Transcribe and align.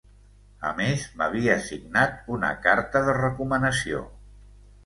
A 0.69 0.71
més, 0.79 1.03
m’havia 1.19 1.57
signat 1.67 2.33
una 2.39 2.51
carta 2.65 3.05
de 3.11 3.15
recomanació. 3.23 4.05